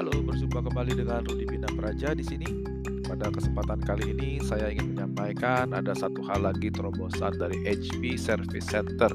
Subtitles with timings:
[0.00, 2.48] Halo, berjumpa kembali dengan Rudi Bina Praja di sini.
[3.04, 8.64] Pada kesempatan kali ini saya ingin menyampaikan ada satu hal lagi terobosan dari HP Service
[8.64, 9.12] Center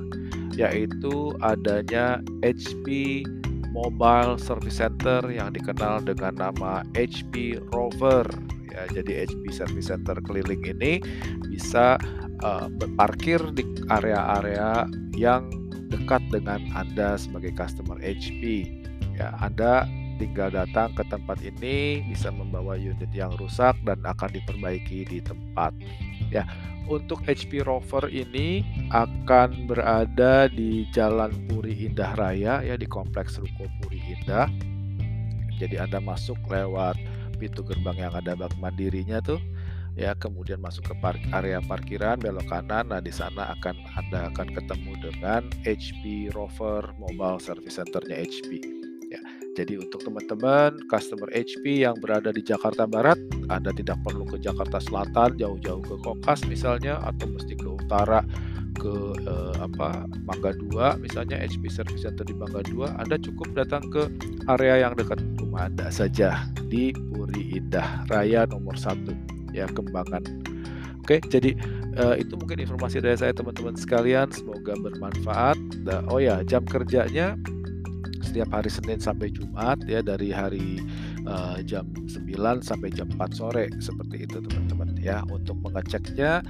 [0.54, 3.26] yaitu adanya HP
[3.74, 8.30] Mobile Service Center yang dikenal dengan nama HP Rover.
[8.70, 11.02] Ya, jadi HP Service Center keliling ini
[11.50, 11.98] bisa
[12.46, 14.86] uh, berparkir di area-area
[15.18, 15.50] yang
[15.90, 18.70] dekat dengan Anda sebagai customer HP.
[19.18, 25.08] Ya, Anda tinggal datang ke tempat ini bisa membawa unit yang rusak dan akan diperbaiki
[25.08, 25.72] di tempat.
[26.34, 26.48] Ya,
[26.86, 28.62] untuk HP Rover ini
[28.94, 34.48] akan berada di Jalan Puri Indah Raya ya di kompleks Ruko Puri Indah.
[35.56, 37.00] Jadi Anda masuk lewat
[37.36, 39.40] pintu gerbang yang ada bank mandirinya tuh
[39.96, 44.48] ya kemudian masuk ke park, area parkiran belok kanan nah di sana akan Anda akan
[44.52, 48.85] ketemu dengan HP Rover Mobile Service Centernya HP.
[49.56, 53.16] Jadi untuk teman-teman customer HP yang berada di Jakarta Barat,
[53.48, 58.20] Anda tidak perlu ke Jakarta Selatan jauh-jauh ke Kokas misalnya atau mesti ke utara
[58.76, 63.88] ke eh, apa Mangga 2 misalnya HP Service Center di Mangga 2 Anda cukup datang
[63.88, 64.12] ke
[64.52, 70.22] area yang dekat rumah Anda saja di Puri Indah Raya nomor 1 ya Kembangan.
[71.00, 71.56] Oke jadi
[71.96, 74.28] uh, itu mungkin informasi dari saya teman-teman sekalian.
[74.36, 75.56] Semoga bermanfaat.
[76.12, 77.40] Oh ya jam kerjanya
[78.36, 80.84] setiap hari Senin sampai Jumat ya dari hari
[81.24, 85.24] uh, jam 9 sampai jam 4 sore seperti itu teman-teman ya.
[85.32, 86.44] Untuk mengeceknya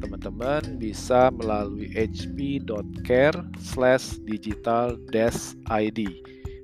[0.00, 6.00] teman-teman bisa melalui hp.care slash digital id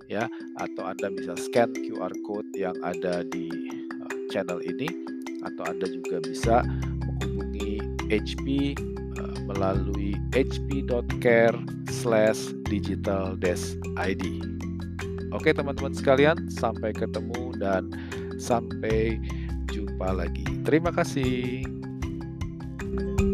[0.09, 0.25] ya.
[0.57, 3.53] Atau Anda bisa scan QR code yang ada di
[3.93, 4.89] uh, channel ini.
[5.45, 6.65] Atau Anda juga bisa
[7.05, 7.77] menghubungi
[8.09, 8.73] HP
[9.21, 11.61] uh, melalui hp.care
[11.93, 13.37] slash digital
[14.01, 14.62] id
[15.33, 17.89] Oke teman-teman sekalian, sampai ketemu dan
[18.37, 19.17] sampai
[19.73, 20.45] jumpa lagi.
[20.63, 21.65] Terima kasih.
[22.93, 23.32] thank you